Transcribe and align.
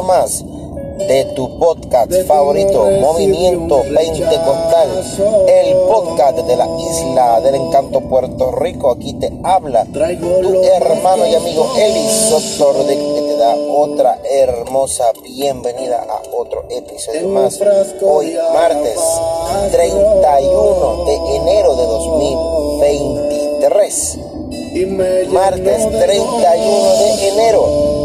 episodio 0.00 0.02
más 0.02 0.44
de 0.98 1.24
tu 1.34 1.58
podcast 1.58 2.12
favorito, 2.26 2.90
Movimiento 3.00 3.82
Pentecostal, 3.82 4.90
el 5.48 5.74
podcast 5.88 6.36
de 6.38 6.56
la 6.56 6.68
isla 6.78 7.40
del 7.40 7.54
encanto 7.54 8.02
Puerto 8.02 8.50
Rico. 8.52 8.90
Aquí 8.90 9.14
te 9.14 9.32
habla 9.42 9.86
tu 9.86 9.98
hermano 9.98 11.26
y 11.26 11.34
amigo 11.34 11.72
Eli 11.76 12.06
Sotorde 12.08 12.94
que 12.96 13.22
te 13.22 13.36
da 13.38 13.56
otra 13.56 14.18
hermosa 14.30 15.10
bienvenida 15.22 16.04
a 16.08 16.20
otro 16.36 16.64
episodio 16.68 17.28
más. 17.28 17.58
Hoy 18.02 18.36
martes 18.52 19.00
31 19.72 21.04
de 21.06 21.14
enero 21.36 21.76
de 21.76 21.86
2023. 21.86 24.18
Martes 25.32 25.90
31 25.90 26.98
de 26.98 27.28
enero 27.28 27.99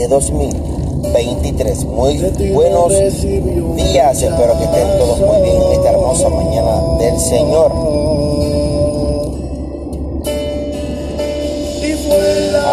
de 0.00 0.08
2023. 0.08 0.80
23. 1.12 1.84
Muy 1.84 2.18
buenos 2.52 2.88
días, 2.88 4.22
espero 4.22 4.58
que 4.58 4.64
estén 4.64 4.98
todos 4.98 5.18
muy 5.20 5.42
bien 5.42 5.56
en 5.60 5.72
esta 5.72 5.90
hermosa 5.90 6.28
mañana 6.30 6.80
del 6.98 7.18
Señor. 7.18 7.70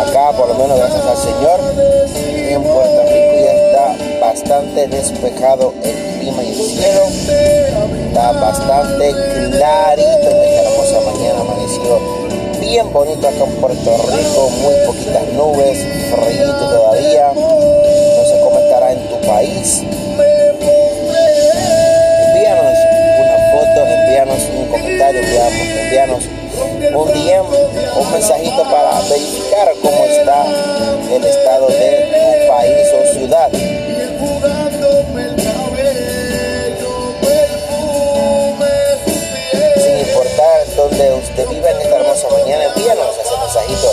Acá, 0.08 0.38
por 0.38 0.48
lo 0.48 0.54
menos 0.54 0.78
gracias 0.78 1.06
al 1.06 1.18
Señor, 1.18 1.60
en 2.50 2.64
Puerto 2.64 3.02
Rico 3.04 3.34
ya 3.44 3.52
está 3.52 3.96
bastante 4.22 4.88
despejado 4.88 5.74
el 5.84 6.20
clima 6.20 6.44
y 6.44 6.48
el 6.48 6.56
cielo. 6.56 7.02
Está 8.08 8.32
bastante 8.34 9.12
clarito 9.52 10.30
en 10.30 10.44
esta 10.44 10.62
hermosa 10.62 11.12
mañana, 11.12 11.42
amaneció 11.42 12.28
bien 12.60 12.92
bonito 12.92 13.28
acá 13.28 13.46
en 13.46 13.56
Puerto 13.62 13.92
Rico, 14.12 14.50
muy 14.62 14.74
poquitas 14.86 15.34
nubes, 15.34 15.78
frío 16.12 16.54
todavía 16.56 16.87
en 18.92 19.10
tu 19.10 19.20
país. 19.28 19.84
Envíanos 22.26 22.78
una 23.20 23.38
foto, 23.52 23.80
envíanos 23.86 24.42
un 24.56 24.66
comentario, 24.68 25.22
envíanos, 25.22 26.24
un 26.94 27.08
DM, 27.14 27.48
un 28.00 28.12
mensajito 28.12 28.64
para 28.64 29.00
verificar 29.10 29.74
cómo 29.82 30.06
está 30.06 30.46
el 31.12 31.26
estado 31.26 31.68
de 31.68 32.08
tu 32.14 32.48
país 32.52 32.88
o 32.94 33.14
ciudad. 33.14 33.50
Sin 39.76 40.00
importar 40.00 40.66
dónde 40.76 41.14
usted 41.16 41.48
vive 41.50 41.70
en 41.70 41.82
esta 41.82 41.96
hermosa 41.98 42.28
mañana, 42.30 42.64
envíanos 42.66 43.18
ese 43.18 43.38
mensajito 43.38 43.92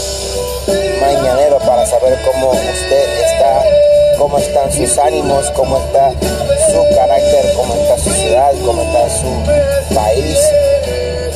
mañanero 1.01 1.44
saber 1.87 2.19
cómo 2.25 2.51
usted 2.51 3.25
está 3.25 3.63
cómo 4.19 4.39
están 4.39 4.73
sus 4.73 4.97
ánimos, 4.99 5.51
cómo 5.51 5.77
está 5.79 6.11
su 6.13 6.95
carácter, 6.97 7.53
cómo 7.57 7.75
está 7.75 7.99
su 7.99 8.11
ciudad, 8.11 8.53
cómo 8.65 8.83
está 8.83 9.11
su 9.11 9.95
país, 9.95 10.39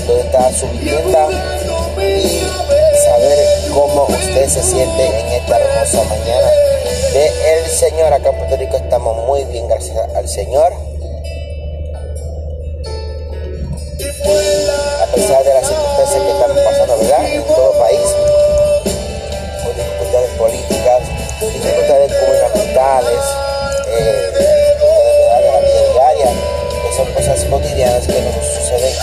dónde 0.06 0.22
está 0.22 0.53
su 0.53 0.66
vivienda 0.69 1.28
y 1.98 2.98
saber 3.04 3.38
cómo 3.75 4.04
usted 4.04 4.48
se 4.48 4.62
siente 4.62 5.06
en 5.06 5.26
esta 5.32 5.58
hermosa 5.58 6.03
mañana 6.04 6.50
de 7.12 7.58
el 7.58 7.66
Señor. 7.66 8.12
Acá 8.12 8.31
en 8.31 8.37
Puerto 8.37 8.56
Rico 8.56 8.76
estamos 8.76 9.26
muy 9.26 9.44
bien, 9.47 9.69
gracias 9.69 9.97
al 10.14 10.28
Señor. 10.28 10.88
Eh, 22.88 24.32
de 24.32 25.50
la 25.53 25.60
vida 25.60 25.93
diaria, 25.93 26.32
que 26.72 26.97
son 26.97 27.12
cosas 27.12 27.44
cotidianas 27.44 28.06
que 28.06 28.19
nos 28.19 28.34
suceden 28.34 28.94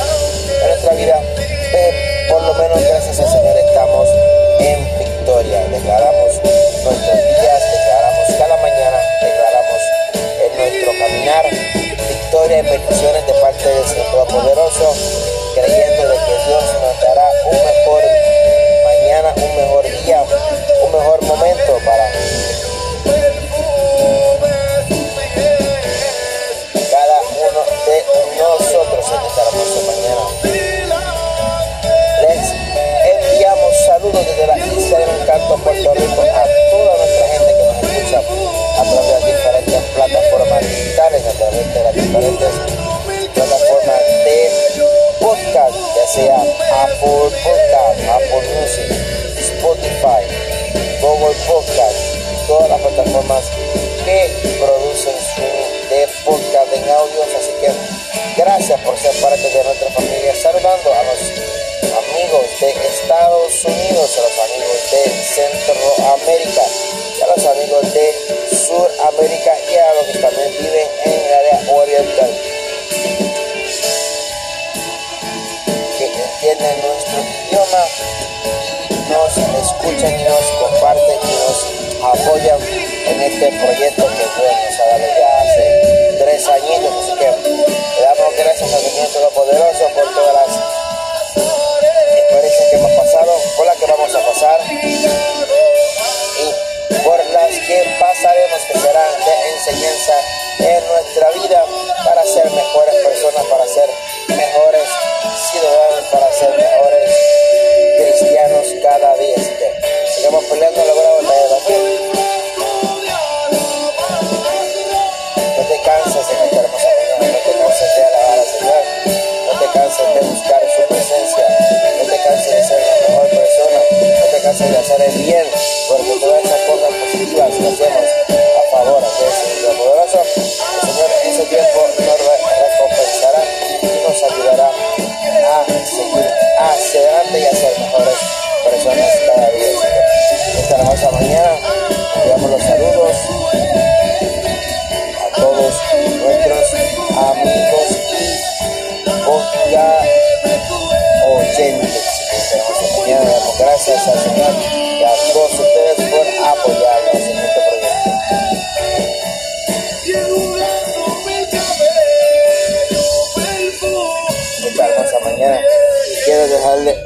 en 0.63 0.69
nuestra 0.69 0.94
vida. 0.96 1.22
Eh, 1.22 2.28
por 2.28 2.41
lo 2.41 2.53
menos 2.56 2.81
gracias 2.81 3.19
al 3.19 3.29
Señor 3.29 3.56
estamos 3.56 4.09
en 4.57 4.97
victoria. 4.97 5.59
Declaramos 5.69 6.34
nuestros 6.34 6.97
días, 7.06 7.62
declaramos 7.62 8.28
cada 8.40 8.57
mañana, 8.57 8.97
declaramos 9.22 9.81
en 10.41 10.57
nuestro 10.57 10.91
caminar 10.97 11.46
victoria 12.09 12.57
y 12.57 12.62
bendiciones 12.63 13.28
de 13.28 13.34
parte 13.34 13.69
del 13.69 13.85
Señor 13.85 14.07
Todopoderoso, 14.09 14.96
creyendo 15.53 16.09
de 16.09 16.17
que 16.25 16.35
Dios 16.50 16.63
nos 16.81 17.02
dará 17.06 17.29
un 17.46 17.57
mejor 17.69 18.02
mañana, 18.84 19.29
un 19.38 19.56
mejor 19.56 19.85
día, 19.85 20.23
un 20.84 20.91
mejor 20.91 21.22
momento 21.22 21.78
para 21.85 22.04
Suramérica 68.95 69.51
y 69.69 69.75
a 69.75 69.94
los 69.95 70.06
que 70.07 70.19
también 70.19 70.51
viven 70.59 70.88
en 71.06 71.13
el 71.13 71.33
área 71.33 71.73
oriental. 71.73 72.31
Que 75.97 76.06
entienden 76.06 76.81
nuestro 76.81 77.19
idioma 77.50 77.84
nos 79.09 79.38
escuchan 79.38 80.19
y 80.19 80.23
nos 80.23 80.45
comparten 80.59 81.19
y 81.23 81.34
nos 81.35 81.57
apoyan 82.03 82.59
en 83.07 83.22
este 83.22 83.47
proyecto 83.47 84.07
que 84.07 84.23
Dios 84.23 84.55
nos 84.66 84.79
ha 84.79 84.85
dado 84.97 85.15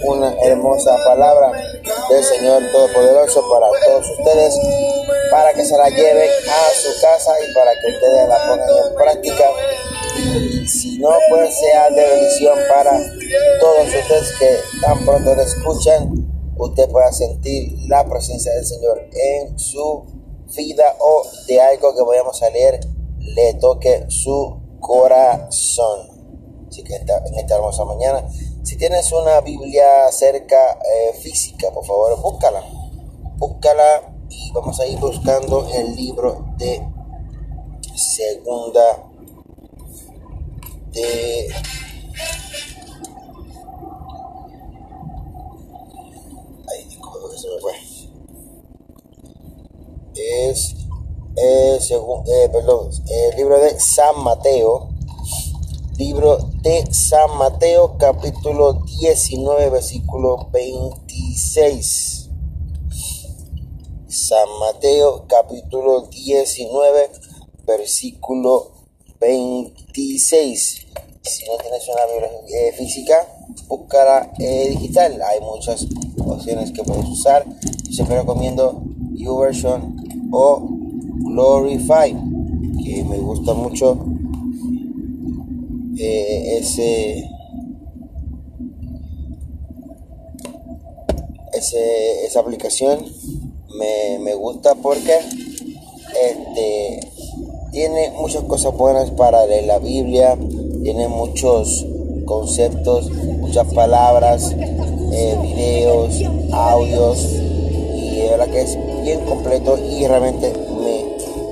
una 0.04 0.34
hermosa 0.44 0.96
palabra 1.06 1.51
del 2.10 2.24
Señor 2.24 2.63
Todopoderoso 2.72 3.44
para 3.50 3.68
todos 3.86 4.10
ustedes, 4.18 4.60
para 5.31 5.54
que 5.54 5.66
se 5.66 5.78
la 5.78 5.90
lleven 5.90 6.30
a 6.48 6.74
su 6.74 7.01
casa 7.01 7.31
y 7.48 7.54
para 7.54 7.72
que 7.80 7.88
ustedes 7.92 8.28
la 8.28 8.38
pongan 8.48 8.69
en 8.88 8.96
práctica. 8.96 9.46
Si 10.68 11.00
no, 11.00 11.10
pues 11.30 11.57
sea 11.57 11.90
de 11.90 12.07
bendición 12.07 12.57
para 12.69 13.00
todos 13.60 13.88
ustedes 13.88 14.31
que 14.40 14.57
tan 14.81 15.06
pronto 15.06 15.36
le 15.36 15.44
escuchan, 15.44 16.30
usted 16.57 16.90
pueda 16.90 17.12
sentir 17.12 17.74
la 17.88 18.06
presencia 18.06 18.54
del 18.54 18.66
Señor 18.66 19.07
en 19.12 19.57
su 19.57 20.06
vida 20.56 20.95
o 21.00 21.24
de 21.48 21.62
algo 21.62 21.95
que 21.95 22.02
vayamos 22.02 22.42
a 22.44 22.50
leer 22.50 22.80
le 23.19 23.54
toque 23.56 24.06
su 24.10 24.60
corazón. 24.80 26.19
Así 26.68 26.84
que 26.84 26.95
esta, 26.95 27.18
en 27.25 27.36
esta 27.36 27.56
hermosa 27.56 27.84
mañana, 27.86 28.28
tienes 28.80 29.12
una 29.12 29.42
Biblia 29.42 30.10
cerca 30.10 30.80
eh, 30.80 31.14
física, 31.22 31.70
por 31.72 31.86
favor, 31.86 32.20
búscala. 32.22 32.64
Búscala 33.36 34.16
y 34.30 34.52
vamos 34.54 34.80
a 34.80 34.88
ir 34.88 34.98
buscando 35.00 35.68
el 35.74 35.96
libro 35.96 36.46
de 36.58 36.81
segunda 37.96 39.04
de 40.94 41.48
Ay, 46.72 46.98
¿cómo 47.02 47.28
se 47.38 47.50
me 47.50 47.60
fue? 47.60 47.74
Es 50.16 50.76
eh, 51.36 51.78
según, 51.81 52.24
eh, 52.28 52.50
perdón, 52.50 52.90
el 53.08 53.36
libro 53.36 53.60
de 53.60 53.78
San 53.78 54.24
Mateo, 54.24 54.90
libro 55.98 56.49
de 56.62 56.84
San 56.92 57.38
Mateo, 57.38 57.98
capítulo 57.98 58.84
19, 59.00 59.70
versículo 59.70 60.50
26. 60.52 62.30
San 64.08 64.48
Mateo, 64.60 65.26
capítulo 65.28 66.08
19, 66.08 67.10
versículo 67.66 68.72
26. 69.22 70.88
Si 71.22 71.46
no 71.46 71.58
tienes 71.62 71.88
una 71.88 72.06
Biblia 72.06 72.30
eh, 72.48 72.74
física, 72.74 73.26
búscala 73.68 74.30
eh, 74.40 74.70
digital. 74.70 75.22
Hay 75.22 75.40
muchas 75.40 75.88
opciones 76.18 76.72
que 76.72 76.84
puedes 76.84 77.06
usar. 77.06 77.46
Yo 77.86 77.94
siempre 77.94 78.18
recomiendo 78.18 78.82
YouVersion 79.14 80.30
o 80.32 80.68
Glorify, 81.24 82.12
que 82.84 83.04
me 83.06 83.20
gusta 83.20 83.54
mucho 83.54 84.19
eh, 85.98 86.58
ese, 86.60 87.30
ese, 91.54 92.26
esa 92.26 92.40
aplicación. 92.40 93.06
Me, 93.78 94.20
me 94.20 94.34
gusta 94.34 94.76
porque 94.76 95.18
este, 96.22 97.00
tiene 97.72 98.12
muchas 98.12 98.44
cosas 98.44 98.76
buenas 98.76 99.12
para 99.12 99.46
leer 99.46 99.66
la 99.66 99.80
Biblia, 99.80 100.38
tiene 100.84 101.08
muchos 101.08 101.86
conceptos, 102.26 103.10
muchas 103.12 103.74
palabras, 103.74 104.54
eh, 105.12 105.38
videos, 105.42 106.22
audios 106.52 107.26
y 107.96 108.16
de 108.16 108.50
que 108.52 108.62
es 108.62 108.78
bien 109.04 109.22
completo 109.22 109.78
y 109.78 110.06
realmente 110.08 110.52
me, 110.52 111.06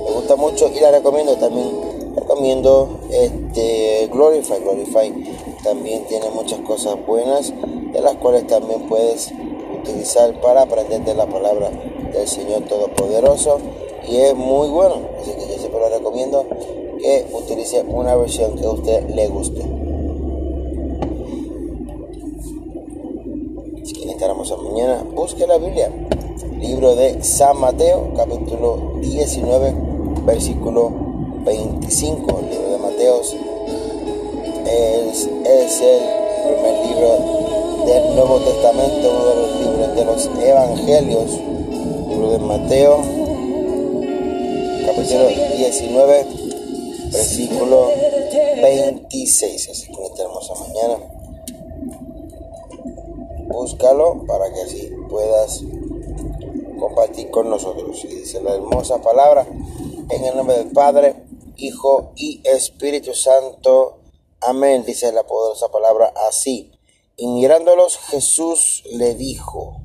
me 0.04 0.10
gusta 0.14 0.36
mucho 0.36 0.70
y 0.74 0.80
la 0.80 0.90
recomiendo 0.90 1.36
también 1.36 1.88
recomiendo 2.14 2.97
este 3.10 4.08
Glorify 4.12 4.60
Glorify 4.60 5.12
también 5.64 6.04
tiene 6.06 6.28
muchas 6.30 6.60
cosas 6.60 6.96
buenas 7.06 7.52
de 7.92 8.00
las 8.00 8.16
cuales 8.16 8.46
también 8.46 8.82
puedes 8.88 9.32
utilizar 9.80 10.38
para 10.40 10.62
aprender 10.62 11.04
de 11.04 11.14
la 11.14 11.26
palabra 11.26 11.70
del 12.12 12.28
Señor 12.28 12.62
Todopoderoso 12.64 13.58
y 14.06 14.16
es 14.16 14.34
muy 14.34 14.68
bueno. 14.68 14.96
Así 15.20 15.32
que 15.32 15.52
yo 15.52 15.58
siempre 15.58 15.80
lo 15.80 15.88
recomiendo 15.88 16.46
que 16.98 17.26
utilice 17.32 17.82
una 17.82 18.14
versión 18.16 18.56
que 18.56 18.64
a 18.64 18.70
usted 18.70 19.08
le 19.10 19.28
guste. 19.28 19.62
Así 23.82 23.92
que 23.94 24.02
en 24.02 24.10
esta 24.10 24.26
hermosa 24.26 24.56
mañana. 24.56 25.04
Busque 25.14 25.46
la 25.46 25.58
Biblia. 25.58 25.90
Libro 26.58 26.96
de 26.96 27.22
San 27.22 27.60
Mateo 27.60 28.12
capítulo 28.16 28.94
19 29.00 29.74
versículo 30.24 30.90
25 31.44 32.40
es, 34.66 35.28
es 35.44 35.80
el 35.80 36.00
primer 36.44 36.86
libro 36.86 37.10
del 37.86 38.14
Nuevo 38.14 38.38
Testamento 38.40 39.10
uno 39.10 39.24
de 39.26 39.34
los 39.34 39.60
libros 39.60 39.96
de 39.96 40.04
los 40.04 40.30
evangelios 40.44 41.30
libro 42.08 42.30
de 42.32 42.38
Mateo 42.38 42.98
capítulo 44.86 45.28
19 45.56 46.26
versículo 47.12 47.90
26 48.62 49.70
así 49.70 49.86
que 49.86 49.94
en 49.94 50.04
esta 50.04 50.22
hermosa 50.22 50.54
mañana 50.54 50.98
búscalo 53.48 54.24
para 54.26 54.52
que 54.52 54.60
así 54.60 54.92
puedas 55.08 55.64
compartir 56.78 57.30
con 57.30 57.50
nosotros. 57.50 58.04
Y 58.04 58.08
dice 58.08 58.40
la 58.42 58.54
hermosa 58.54 59.00
palabra 59.00 59.46
en 60.10 60.24
el 60.24 60.36
nombre 60.36 60.58
del 60.58 60.70
Padre, 60.70 61.14
Hijo 61.60 62.12
y 62.14 62.40
Espíritu 62.44 63.14
Santo. 63.14 63.98
Amén. 64.40 64.84
Dice 64.84 65.10
la 65.12 65.26
poderosa 65.26 65.68
palabra 65.70 66.12
así. 66.28 66.70
Y 67.16 67.26
mirándolos 67.26 67.98
Jesús 67.98 68.84
le 68.92 69.16
dijo, 69.16 69.82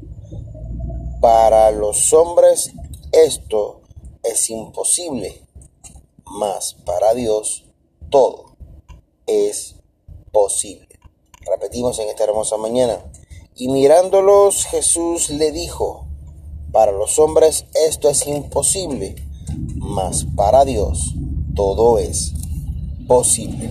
para 1.20 1.72
los 1.72 2.14
hombres 2.14 2.72
esto 3.12 3.82
es 4.22 4.52
imposible, 4.52 5.42
mas 6.26 6.76
para 6.86 7.16
Dios 7.16 7.66
todo 8.12 8.56
es 9.26 9.76
posible. 10.32 10.88
Repetimos 11.42 11.98
en 11.98 12.10
esta 12.10 12.26
hermosa 12.26 12.56
mañana. 12.58 13.04
Y 13.56 13.70
mirándolos 13.70 14.66
Jesús 14.66 15.32
le 15.32 15.52
dijo, 15.52 16.06
para 16.72 16.92
los 16.92 17.18
hombres 17.18 17.66
esto 17.74 18.10
es 18.10 18.28
imposible, 18.28 19.16
mas 19.78 20.28
para 20.36 20.66
Dios 20.66 21.16
todo 21.56 21.98
es 21.98 22.34
posible. 23.08 23.70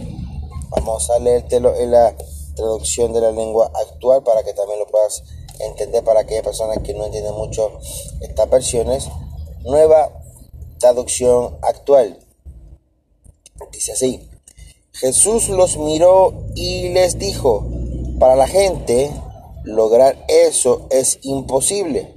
Vamos 0.71 1.11
a 1.11 1.19
leértelo 1.19 1.75
en 1.77 1.91
la 1.91 2.15
traducción 2.55 3.13
de 3.13 3.21
la 3.21 3.33
lengua 3.33 3.71
actual 3.75 4.23
para 4.23 4.43
que 4.43 4.53
también 4.53 4.79
lo 4.79 4.87
puedas 4.87 5.23
entender 5.61 6.03
para 6.03 6.21
aquellas 6.21 6.45
personas 6.45 6.79
que 6.79 6.95
no 6.95 7.07
entienden 7.07 7.35
mucho 7.35 7.79
estas 8.21 8.49
versiones. 8.49 9.09
Nueva 9.65 10.11
traducción 10.79 11.59
actual. 11.63 12.19
Dice 13.73 13.93
así. 13.93 14.29
Jesús 14.93 15.49
los 15.49 15.79
miró 15.79 16.35
y 16.55 16.91
les 16.91 17.19
dijo, 17.19 17.67
para 18.19 18.37
la 18.37 18.47
gente 18.47 19.11
lograr 19.65 20.25
eso 20.29 20.87
es 20.91 21.19
imposible 21.23 22.15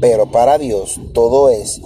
pero 0.00 0.30
para 0.30 0.58
Dios 0.58 1.00
todo 1.12 1.48
es 1.48 1.80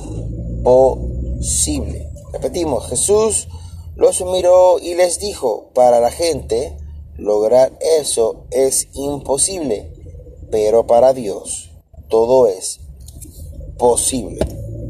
posible. 0.62 2.07
Repetimos, 2.32 2.88
Jesús 2.88 3.48
los 3.96 4.20
miró 4.22 4.78
y 4.78 4.94
les 4.94 5.18
dijo, 5.18 5.70
para 5.74 6.00
la 6.00 6.10
gente 6.10 6.76
lograr 7.16 7.72
eso 8.00 8.44
es 8.50 8.88
imposible, 8.92 9.92
pero 10.50 10.86
para 10.86 11.12
Dios 11.12 11.70
todo 12.08 12.46
es 12.46 12.80
posible. 13.76 14.38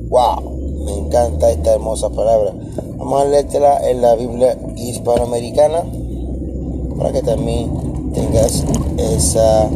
¡Wow! 0.09 0.85
Me 0.85 0.95
encanta 0.95 1.51
esta 1.51 1.75
hermosa 1.75 2.11
palabra. 2.11 2.55
Vamos 2.97 3.23
a 3.23 3.25
leértela 3.27 3.91
en 3.91 4.03
la 4.03 4.15
Biblia 4.15 4.59
hispanoamericana 4.77 5.85
para 6.97 7.13
que 7.13 7.23
también 7.23 8.13
tengas 8.13 8.65
esa 8.97 9.69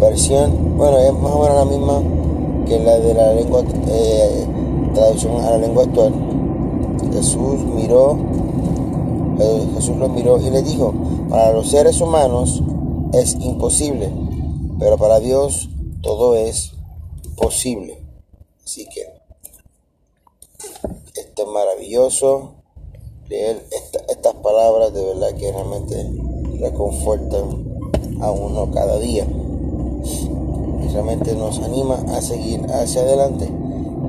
versión. 0.00 0.76
Bueno, 0.76 0.98
es 0.98 1.12
más 1.12 1.32
o 1.32 1.40
menos 1.40 1.56
la 1.56 1.64
misma 1.64 2.02
que 2.66 2.78
la 2.80 2.98
de 2.98 3.14
la 3.14 3.34
lengua, 3.34 3.62
eh, 3.88 4.46
traducción 4.94 5.40
a 5.40 5.50
la 5.50 5.58
lengua 5.58 5.84
actual. 5.84 6.29
Jesús 7.12 7.60
miró, 7.74 8.18
eh, 9.38 9.68
Jesús 9.74 9.96
lo 9.96 10.08
miró 10.08 10.38
y 10.38 10.50
le 10.50 10.62
dijo, 10.62 10.94
para 11.28 11.52
los 11.52 11.70
seres 11.70 12.00
humanos 12.00 12.62
es 13.12 13.34
imposible, 13.34 14.10
pero 14.78 14.96
para 14.96 15.20
Dios 15.20 15.68
todo 16.02 16.36
es 16.36 16.72
posible. 17.36 17.98
Así 18.64 18.86
que 18.86 19.02
esto 21.14 21.42
es 21.42 21.48
maravilloso 21.48 22.54
leer 23.28 23.64
estas 24.08 24.34
palabras 24.34 24.92
de 24.92 25.04
verdad 25.04 25.34
que 25.34 25.52
realmente 25.52 26.10
reconfortan 26.60 27.70
a 28.20 28.30
uno 28.30 28.70
cada 28.72 28.98
día. 28.98 29.26
realmente 30.92 31.34
nos 31.34 31.60
anima 31.60 32.02
a 32.08 32.20
seguir 32.20 32.60
hacia 32.72 33.02
adelante. 33.02 33.48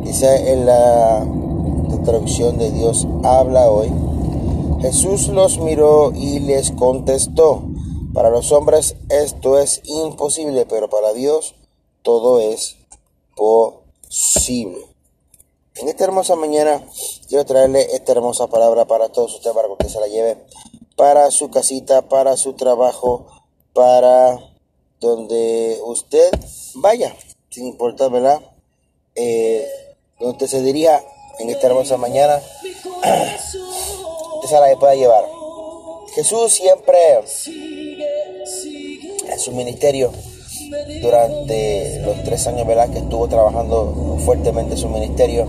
Quizá 0.03 0.35
en 0.35 0.65
la 0.65 1.25
traducción 2.03 2.57
de 2.57 2.71
Dios 2.71 3.07
habla 3.23 3.69
hoy. 3.69 3.91
Jesús 4.81 5.27
los 5.27 5.59
miró 5.59 6.11
y 6.15 6.39
les 6.39 6.71
contestó, 6.71 7.63
para 8.13 8.29
los 8.29 8.51
hombres 8.51 8.95
esto 9.09 9.59
es 9.59 9.81
imposible, 9.85 10.65
pero 10.65 10.89
para 10.89 11.13
Dios 11.13 11.55
todo 12.01 12.39
es 12.39 12.77
posible. 13.35 14.79
En 15.75 15.87
esta 15.87 16.03
hermosa 16.03 16.35
mañana 16.35 16.83
quiero 17.29 17.45
traerle 17.45 17.95
esta 17.95 18.11
hermosa 18.11 18.47
palabra 18.47 18.85
para 18.85 19.09
todos 19.09 19.35
ustedes, 19.35 19.55
para 19.55 19.67
que 19.67 19.73
usted 19.73 19.87
se 19.87 19.99
la 19.99 20.07
lleve 20.07 20.37
para 20.95 21.31
su 21.31 21.49
casita, 21.49 22.09
para 22.09 22.35
su 22.37 22.53
trabajo, 22.53 23.27
para 23.73 24.39
donde 24.99 25.79
usted 25.85 26.31
vaya, 26.75 27.15
sin 27.49 27.67
importar, 27.67 28.11
¿verdad? 28.11 28.41
Eh, 29.15 29.67
donde 30.19 30.47
se 30.47 30.61
diría 30.61 31.01
en 31.41 31.49
esta 31.49 31.67
hermosa 31.67 31.97
mañana, 31.97 32.39
se 34.47 34.59
la 34.59 34.75
pueda 34.79 34.95
llevar. 34.95 35.25
Jesús 36.13 36.51
siempre 36.51 36.97
en 39.29 39.39
su 39.39 39.51
ministerio 39.51 40.11
durante 41.01 41.99
los 42.01 42.23
tres 42.23 42.45
años 42.47 42.67
¿verdad? 42.67 42.89
que 42.89 42.99
estuvo 42.99 43.27
trabajando 43.27 44.17
fuertemente 44.25 44.75
su 44.75 44.89
ministerio 44.89 45.47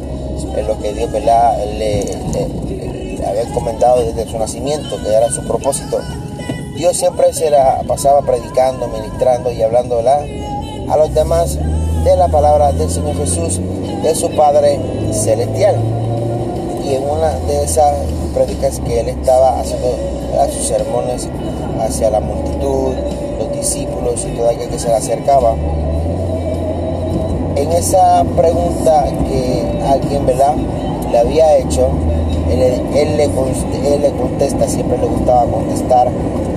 en 0.56 0.66
lo 0.66 0.78
que 0.80 0.92
Dios 0.92 1.10
¿verdad? 1.10 1.58
Le, 1.78 2.04
había 3.26 3.42
encomendado 3.42 4.04
desde 4.04 4.30
su 4.30 4.38
nacimiento, 4.38 5.00
que 5.02 5.12
era 5.12 5.30
su 5.30 5.42
propósito. 5.46 6.00
Dios 6.76 6.96
siempre 6.96 7.32
se 7.32 7.50
la 7.50 7.82
pasaba 7.86 8.22
predicando, 8.22 8.88
ministrando 8.88 9.52
y 9.52 9.62
hablando 9.62 9.96
¿verdad? 9.96 10.24
a 10.88 10.96
los 10.96 11.14
demás 11.14 11.58
de 12.04 12.16
la 12.16 12.28
palabra 12.28 12.72
del 12.72 12.90
Señor 12.90 13.16
Jesús, 13.16 13.60
de 14.02 14.14
su 14.14 14.30
Padre 14.30 14.78
Celestial. 15.12 15.76
Y 16.84 16.94
en 16.94 17.08
una 17.08 17.30
de 17.46 17.64
esas 17.64 17.94
prédicas 18.34 18.80
que 18.80 19.00
él 19.00 19.08
estaba 19.08 19.60
haciendo 19.60 19.88
a 20.40 20.48
sus 20.48 20.66
sermones 20.66 21.28
hacia 21.80 22.10
la 22.10 22.20
multitud, 22.20 22.94
discípulos 23.62 24.26
y 24.26 24.36
todo 24.36 24.50
aquel 24.50 24.68
que 24.68 24.78
se 24.78 24.88
le 24.88 24.94
acercaba. 24.94 25.54
En 27.56 27.70
esa 27.72 28.24
pregunta 28.36 29.04
que 29.28 29.62
alguien, 29.86 30.26
¿verdad?, 30.26 30.54
le 31.10 31.18
había 31.18 31.58
hecho, 31.58 31.88
él, 32.50 32.58
le, 32.58 33.02
él 33.02 34.02
le 34.02 34.10
contesta, 34.12 34.68
siempre 34.68 34.98
le 34.98 35.06
gustaba 35.06 35.44
contestar 35.46 36.08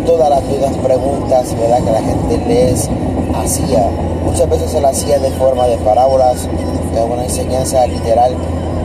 todas 0.05 0.29
las 0.29 0.47
dudas, 0.49 0.71
preguntas, 0.83 1.55
¿verdad?, 1.59 1.83
que 1.83 1.91
la 1.91 2.01
gente 2.01 2.37
les 2.47 2.89
hacía. 3.35 3.89
Muchas 4.23 4.49
veces 4.49 4.71
se 4.71 4.81
la 4.81 4.89
hacía 4.89 5.19
de 5.19 5.31
forma 5.31 5.67
de 5.67 5.77
parábolas, 5.77 6.47
de 6.93 7.03
una 7.03 7.23
enseñanza 7.23 7.85
literal 7.87 8.33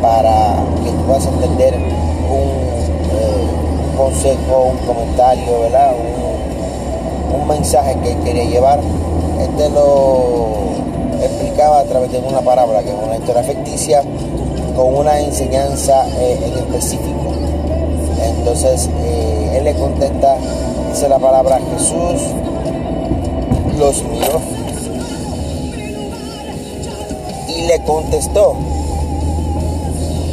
para 0.02 0.56
que 0.82 0.90
tú 0.90 1.02
puedas 1.06 1.26
entender 1.26 1.74
un, 1.74 2.48
eh, 3.18 3.96
consejo, 3.96 4.72
un 4.72 4.86
comentario, 4.86 5.60
¿verdad? 5.60 5.92
un 7.32 7.48
mensaje 7.48 7.96
que 8.02 8.16
quería 8.24 8.44
llevar. 8.44 8.80
Este 9.40 9.70
lo 9.70 10.48
explicaba 11.22 11.80
a 11.80 11.84
través 11.84 12.12
de 12.12 12.18
una 12.18 12.40
parábola, 12.40 12.82
que 12.82 12.90
es 12.90 12.96
una 13.02 13.16
historia 13.16 13.42
ficticia, 13.42 14.02
con 14.74 14.94
una 14.94 15.20
enseñanza 15.20 16.06
eh, 16.18 16.38
en 16.44 16.58
específico. 16.58 17.32
Entonces 18.22 18.88
eh, 19.02 19.56
él 19.56 19.64
le 19.64 19.74
contesta, 19.74 20.36
dice 20.90 21.08
la 21.08 21.18
palabra 21.18 21.58
Jesús 21.76 22.22
los 23.78 24.02
miró 24.04 24.40
y 27.48 27.62
le 27.62 27.82
contestó 27.84 28.54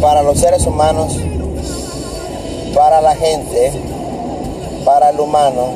para 0.02 0.22
los 0.22 0.40
seres 0.40 0.66
humanos, 0.66 1.18
para 2.76 3.02
la 3.02 3.16
gente, 3.16 3.72
para 4.86 5.10
el 5.10 5.20
humano, 5.20 5.70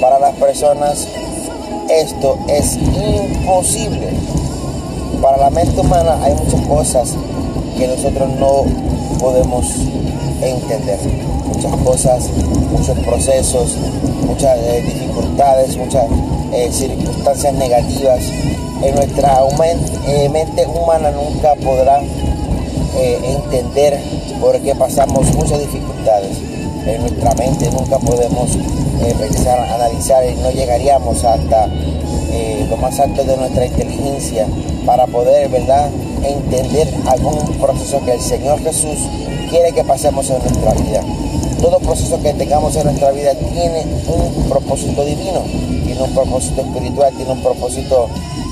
para 0.00 0.18
las 0.18 0.34
personas 0.34 1.06
esto 1.88 2.38
es 2.48 2.76
imposible. 2.76 4.10
Para 5.22 5.38
la 5.38 5.50
mente 5.50 5.80
humana 5.80 6.18
hay 6.22 6.34
muchas 6.34 6.66
cosas 6.66 7.14
que 7.78 7.86
nosotros 7.86 8.28
no 8.40 8.64
podemos 9.20 9.64
entender. 10.42 10.98
Muchas 11.46 11.76
cosas, 11.82 12.30
muchos 12.70 12.98
procesos, 12.98 13.76
muchas 14.26 14.58
eh, 14.58 14.82
dificultades, 14.84 15.76
muchas 15.76 16.04
eh, 16.52 16.68
circunstancias 16.72 17.54
negativas. 17.54 18.20
En 18.82 18.94
nuestra 18.94 19.42
eh, 20.06 20.28
mente 20.28 20.66
humana 20.66 21.10
nunca 21.10 21.54
podrá 21.54 22.00
entender 23.00 24.00
por 24.40 24.58
qué 24.60 24.74
pasamos 24.74 25.32
muchas 25.34 25.60
dificultades. 25.60 26.36
En 26.84 27.00
nuestra 27.02 27.32
mente 27.34 27.70
nunca 27.70 27.98
podemos 27.98 28.58
a 29.46 29.74
analizar 29.74 30.24
y 30.28 30.34
no 30.42 30.50
llegaríamos 30.50 31.22
hasta 31.24 31.68
lo 32.68 32.76
más 32.76 32.98
alto 32.98 33.22
de 33.22 33.36
nuestra 33.36 33.66
inteligencia 33.66 34.46
para 34.84 35.06
poder, 35.06 35.48
¿verdad?, 35.48 35.90
entender 36.24 36.88
algún 37.06 37.58
proceso 37.58 38.04
que 38.04 38.12
el 38.12 38.20
Señor 38.20 38.60
Jesús 38.60 38.98
quiere 39.50 39.72
que 39.72 39.84
pasemos 39.84 40.28
en 40.30 40.38
nuestra 40.38 40.72
vida. 40.72 41.02
Todo 41.60 41.80
proceso 41.80 42.20
que 42.22 42.32
tengamos 42.34 42.76
en 42.76 42.84
nuestra 42.84 43.10
vida 43.10 43.34
tiene 43.34 43.84
un 44.06 44.48
propósito 44.48 45.04
divino, 45.04 45.42
tiene 45.84 46.02
un 46.02 46.14
propósito 46.14 46.60
espiritual, 46.62 47.12
tiene 47.16 47.32
un 47.32 47.42
propósito 47.42 48.08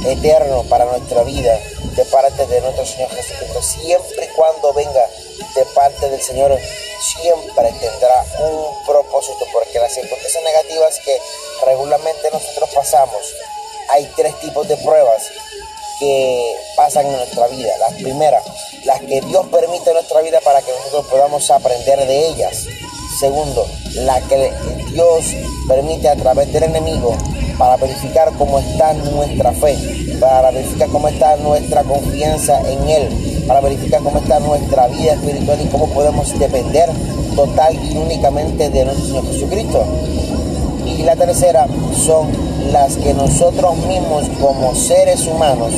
eterno 0.06 0.64
para 0.64 0.84
nuestra 0.86 1.22
vida 1.22 1.58
de 1.94 2.04
parte 2.06 2.46
de 2.46 2.60
nuestro 2.60 2.84
Señor 2.84 3.10
Jesucristo. 3.10 3.62
Siempre 3.62 4.24
y 4.24 4.36
cuando 4.36 4.72
venga 4.72 5.06
de 5.54 5.64
parte 5.74 6.10
del 6.10 6.20
Señor 6.20 6.58
siempre 7.00 7.72
tendrá 7.80 8.24
un 8.40 8.86
propósito, 8.86 9.46
porque 9.52 9.78
las 9.78 9.92
circunstancias 9.92 10.42
negativas 10.44 10.98
que 11.04 11.18
regularmente 11.64 12.30
nosotros 12.32 12.70
pasamos, 12.74 13.34
hay 13.90 14.10
tres 14.16 14.38
tipos 14.40 14.66
de 14.66 14.76
pruebas 14.78 15.30
que 15.98 16.54
pasan 16.76 17.06
en 17.06 17.12
nuestra 17.12 17.46
vida. 17.48 17.72
Las 17.78 17.94
primeras, 17.94 18.42
las 18.84 19.00
que 19.00 19.20
Dios 19.20 19.46
permite 19.46 19.90
en 19.90 19.94
nuestra 19.94 20.20
vida 20.20 20.40
para 20.44 20.60
que 20.62 20.72
nosotros 20.72 21.06
podamos 21.06 21.50
aprender 21.50 22.06
de 22.06 22.28
ellas. 22.28 22.66
Segundo, 23.18 23.66
la 23.94 24.20
que 24.22 24.52
Dios 24.92 25.24
permite 25.66 26.08
a 26.08 26.16
través 26.16 26.52
del 26.52 26.64
enemigo 26.64 27.16
para 27.58 27.76
verificar 27.76 28.30
cómo 28.36 28.58
está 28.58 28.92
nuestra 28.92 29.52
fe, 29.52 29.74
para 30.20 30.50
verificar 30.50 30.88
cómo 30.90 31.08
está 31.08 31.36
nuestra 31.36 31.82
confianza 31.84 32.60
en 32.70 32.88
Él, 32.88 33.44
para 33.46 33.60
verificar 33.60 34.02
cómo 34.02 34.18
está 34.18 34.38
nuestra 34.40 34.88
vida 34.88 35.14
espiritual 35.14 35.58
y 35.62 35.68
cómo 35.68 35.88
podemos 35.88 36.38
depender 36.38 36.90
total 37.34 37.74
y 37.74 37.96
únicamente 37.96 38.68
de 38.68 38.84
nuestro 38.84 39.06
Señor 39.06 39.26
Jesucristo. 39.28 39.84
Y 40.86 41.02
la 41.02 41.16
tercera 41.16 41.66
son 42.04 42.45
las 42.72 42.96
que 42.96 43.14
nosotros 43.14 43.76
mismos 43.86 44.24
como 44.40 44.74
seres 44.74 45.26
humanos, 45.26 45.72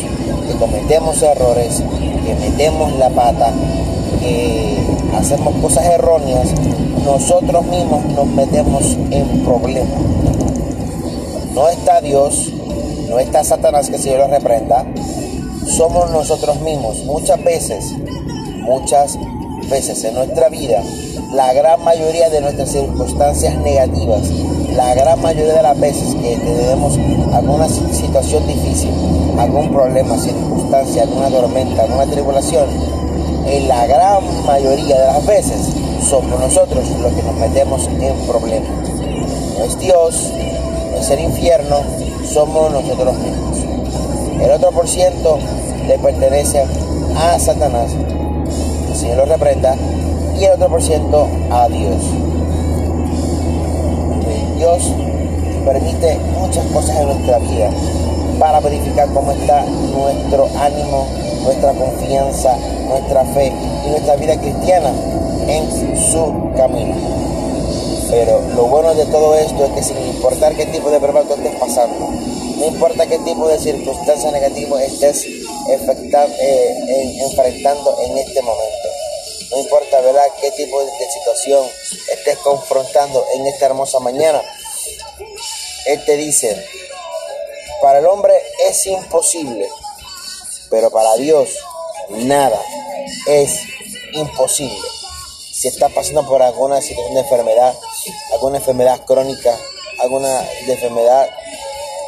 que 0.46 0.54
cometemos 0.58 1.22
errores, 1.22 1.82
que 2.24 2.34
metemos 2.34 2.92
la 2.98 3.10
pata, 3.10 3.52
que 4.20 4.78
hacemos 5.16 5.54
cosas 5.56 5.84
erróneas, 5.86 6.48
nosotros 7.04 7.64
mismos 7.66 8.04
nos 8.06 8.26
metemos 8.26 8.84
en 9.10 9.44
problemas. 9.44 10.00
No 11.54 11.68
está 11.68 12.00
Dios, 12.00 12.52
no 13.08 13.18
está 13.18 13.42
Satanás 13.44 13.88
que 13.90 13.98
se 13.98 14.16
lo 14.16 14.26
reprenda, 14.28 14.84
somos 15.66 16.10
nosotros 16.10 16.60
mismos. 16.60 17.04
Muchas 17.04 17.42
veces, 17.42 17.84
muchas 18.62 19.18
veces 19.68 20.04
en 20.04 20.14
nuestra 20.14 20.48
vida, 20.48 20.82
la 21.34 21.52
gran 21.52 21.82
mayoría 21.82 22.30
de 22.30 22.40
nuestras 22.40 22.70
circunstancias 22.70 23.56
negativas, 23.56 24.22
la 24.78 24.94
gran 24.94 25.20
mayoría 25.20 25.54
de 25.54 25.62
las 25.62 25.80
veces 25.80 26.14
que 26.14 26.36
tenemos 26.36 26.96
alguna 27.32 27.68
situación 27.68 28.46
difícil, 28.46 28.92
algún 29.36 29.72
problema, 29.72 30.16
circunstancia, 30.16 31.02
alguna 31.02 31.28
tormenta, 31.30 31.82
alguna 31.82 32.06
tribulación, 32.06 32.68
en 33.48 33.66
la 33.66 33.88
gran 33.88 34.22
mayoría 34.46 35.00
de 35.00 35.06
las 35.06 35.26
veces 35.26 35.70
somos 36.08 36.38
nosotros 36.38 36.84
los 37.02 37.12
que 37.12 37.22
nos 37.24 37.34
metemos 37.34 37.88
en 37.88 38.14
problemas. 38.28 38.70
No 39.58 39.64
es 39.64 39.76
Dios, 39.80 40.32
no 40.92 40.96
es 40.96 41.10
el 41.10 41.20
infierno, 41.24 41.78
somos 42.32 42.70
nosotros 42.70 43.16
mismos. 43.16 43.58
El 44.40 44.50
otro 44.52 44.70
por 44.70 44.86
ciento 44.86 45.40
le 45.88 45.98
pertenece 45.98 46.64
a 47.16 47.36
Satanás, 47.40 47.90
el 48.88 48.96
Señor 48.96 49.16
lo 49.16 49.24
reprenda, 49.24 49.74
y 50.38 50.44
el 50.44 50.52
otro 50.52 50.68
por 50.68 50.80
ciento 50.80 51.26
a 51.50 51.66
Dios. 51.66 52.27
Dios 54.58 54.92
permite 55.64 56.18
muchas 56.38 56.66
cosas 56.66 56.96
en 56.96 57.06
nuestra 57.06 57.38
vida 57.38 57.70
para 58.40 58.58
verificar 58.60 59.08
cómo 59.14 59.30
está 59.30 59.64
nuestro 59.64 60.48
ánimo, 60.58 61.06
nuestra 61.44 61.72
confianza, 61.74 62.56
nuestra 62.88 63.24
fe 63.26 63.52
y 63.86 63.90
nuestra 63.90 64.16
vida 64.16 64.36
cristiana 64.36 64.92
en 65.46 65.96
su 65.96 66.50
camino. 66.56 66.94
Pero 68.10 68.40
lo 68.56 68.66
bueno 68.66 68.94
de 68.94 69.06
todo 69.06 69.34
esto 69.36 69.64
es 69.64 69.70
que 69.72 69.82
sin 69.82 69.98
importar 69.98 70.54
qué 70.54 70.66
tipo 70.66 70.90
de 70.90 70.98
prueba 70.98 71.22
tú 71.22 71.34
estés 71.34 71.54
pasando, 71.56 72.08
No 72.58 72.66
importa 72.66 73.06
qué 73.06 73.18
tipo 73.18 73.46
de 73.46 73.58
circunstancias 73.58 74.32
negativas 74.32 74.82
estés 74.82 75.24
eh, 75.24 77.18
enfrentando 77.22 77.96
en 78.04 78.18
este 78.18 78.42
momento. 78.42 78.77
No 79.58 79.64
importa, 79.64 80.00
¿verdad?, 80.00 80.22
qué 80.40 80.52
tipo 80.52 80.84
de 80.84 80.92
situación 81.10 81.68
estés 82.12 82.38
confrontando 82.38 83.26
en 83.34 83.44
esta 83.48 83.66
hermosa 83.66 83.98
mañana. 83.98 84.40
Él 85.86 86.04
te 86.04 86.16
dice, 86.16 86.64
para 87.82 87.98
el 87.98 88.06
hombre 88.06 88.40
es 88.68 88.86
imposible, 88.86 89.68
pero 90.70 90.92
para 90.92 91.16
Dios 91.16 91.48
nada 92.10 92.62
es 93.26 93.62
imposible. 94.12 94.88
Si 95.52 95.66
estás 95.66 95.90
pasando 95.92 96.24
por 96.24 96.40
alguna 96.40 96.80
situación 96.80 97.14
de 97.14 97.20
enfermedad, 97.22 97.74
alguna 98.34 98.58
enfermedad 98.58 99.04
crónica, 99.06 99.58
alguna 99.98 100.48
enfermedad 100.68 101.28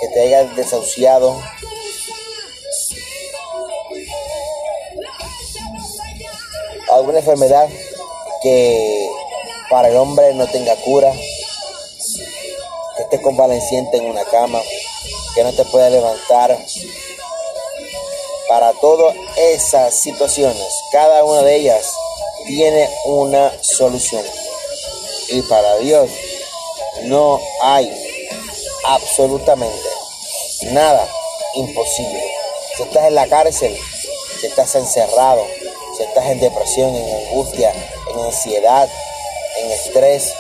que 0.01 0.09
te 0.11 0.21
haya 0.21 0.45
desahuciado, 0.55 1.37
alguna 7.01 7.19
enfermedad 7.19 7.69
que 8.43 9.11
para 9.71 9.89
el 9.89 9.97
hombre 9.97 10.35
no 10.35 10.47
tenga 10.47 10.77
cura, 10.77 11.13
que 12.97 13.03
estés 13.03 13.21
convaleciente 13.21 13.97
en 13.97 14.07
una 14.07 14.25
cama, 14.25 14.61
que 15.35 15.43
no 15.43 15.53
te 15.53 15.65
pueda 15.65 15.89
levantar. 15.91 16.59
Para 18.49 18.73
todas 18.75 19.15
esas 19.37 19.95
situaciones, 19.95 20.67
cada 20.91 21.25
una 21.25 21.43
de 21.43 21.57
ellas 21.57 21.95
tiene 22.47 22.89
una 23.05 23.53
solución. 23.63 24.25
Y 25.29 25.41
para 25.43 25.79
Dios 25.79 26.11
no 27.05 27.41
hay 27.63 27.91
absolutamente 28.85 29.89
nada 30.73 31.09
imposible. 31.55 32.25
Si 32.77 32.83
estás 32.83 33.05
en 33.07 33.15
la 33.15 33.29
cárcel, 33.29 33.77
si 34.41 34.47
estás 34.47 34.75
encerrado, 34.75 35.47
si 35.97 36.03
estás 36.03 36.27
en 36.27 36.41
depresión, 36.41 36.95
en 36.95 37.27
angustia, 37.27 37.73
en 38.13 38.21
ansiedad, 38.21 38.89
en 39.59 39.71
estrés, 39.73 40.35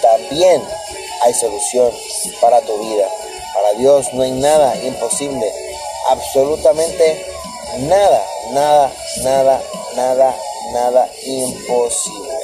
también 0.00 0.62
hay 1.22 1.34
solución 1.34 1.92
para 2.40 2.60
tu 2.60 2.76
vida. 2.78 3.08
Para 3.54 3.72
Dios 3.74 4.12
no 4.12 4.22
hay 4.22 4.32
nada 4.32 4.76
imposible. 4.84 5.52
Absolutamente 6.08 7.26
nada, 7.80 8.24
nada, 8.52 8.92
nada, 9.22 9.62
nada, 9.96 10.36
nada 10.72 11.08
imposible. 11.24 12.34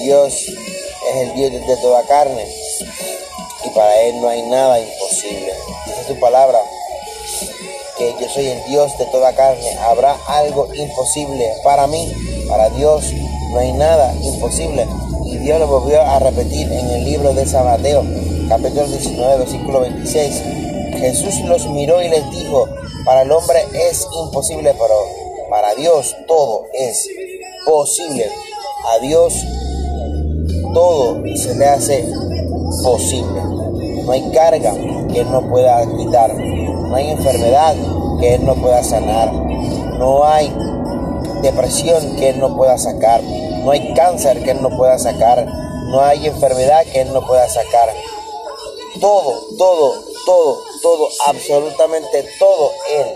Dios 0.00 0.34
es 1.10 1.16
el 1.16 1.34
Dios 1.34 1.52
de 1.66 1.76
toda 1.78 2.02
carne 2.04 2.46
y 3.64 3.68
para 3.70 4.00
Él 4.02 4.20
no 4.20 4.28
hay 4.28 4.42
nada 4.42 4.78
imposible. 4.78 5.52
Dice 5.86 6.04
su 6.06 6.20
palabra 6.20 6.60
yo 8.20 8.28
soy 8.28 8.46
el 8.46 8.64
Dios 8.64 8.96
de 8.98 9.06
toda 9.06 9.32
carne. 9.34 9.76
¿Habrá 9.80 10.16
algo 10.26 10.68
imposible 10.74 11.52
para 11.64 11.86
mí? 11.86 12.12
Para 12.48 12.70
Dios 12.70 13.12
no 13.52 13.58
hay 13.58 13.72
nada 13.72 14.14
imposible. 14.22 14.86
Y 15.24 15.36
Dios 15.38 15.58
lo 15.58 15.66
volvió 15.66 16.00
a 16.00 16.18
repetir 16.18 16.70
en 16.72 16.90
el 16.90 17.04
libro 17.04 17.34
de 17.34 17.46
San 17.46 17.64
Mateo, 17.64 18.02
capítulo 18.48 18.86
19, 18.86 19.38
versículo 19.38 19.80
26. 19.80 20.42
Jesús 20.98 21.40
los 21.44 21.66
miró 21.68 22.02
y 22.02 22.08
les 22.08 22.30
dijo, 22.30 22.66
para 23.04 23.22
el 23.22 23.30
hombre 23.30 23.58
es 23.74 24.06
imposible, 24.24 24.72
pero 24.72 24.94
para 25.50 25.74
Dios 25.74 26.16
todo 26.26 26.64
es 26.72 27.08
posible. 27.66 28.26
A 28.94 28.98
Dios 29.00 29.34
todo 30.72 31.22
se 31.36 31.54
le 31.54 31.66
hace 31.66 32.08
posible. 32.82 33.40
No 34.04 34.12
hay 34.12 34.30
carga 34.30 34.72
que 35.12 35.20
Él 35.20 35.30
no 35.30 35.48
pueda 35.48 35.84
quitar. 35.96 36.34
No 36.34 36.94
hay 36.94 37.10
enfermedad 37.10 37.74
que 38.18 38.34
Él 38.34 38.44
no 38.44 38.54
pueda 38.56 38.82
sanar. 38.82 39.32
No 39.32 40.24
hay 40.24 40.52
depresión 41.42 42.16
que 42.16 42.30
Él 42.30 42.40
no 42.40 42.56
pueda 42.56 42.78
sacar. 42.78 43.22
No 43.22 43.70
hay 43.70 43.94
cáncer 43.94 44.42
que 44.42 44.52
Él 44.52 44.62
no 44.62 44.70
pueda 44.70 44.98
sacar. 44.98 45.46
No 45.90 46.00
hay 46.00 46.26
enfermedad 46.26 46.84
que 46.84 47.00
Él 47.02 47.12
no 47.12 47.26
pueda 47.26 47.48
sacar. 47.48 47.88
Todo, 49.00 49.40
todo, 49.56 49.94
todo, 50.24 50.62
todo, 50.82 51.08
absolutamente 51.26 52.26
todo 52.38 52.72
Él 52.90 53.06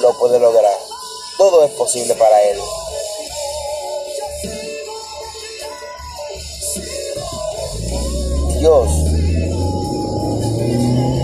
lo 0.00 0.12
puede 0.18 0.38
lograr. 0.38 0.76
Todo 1.38 1.64
es 1.64 1.70
posible 1.72 2.14
para 2.14 2.42
Él. 2.42 2.58
Dios 8.58 8.88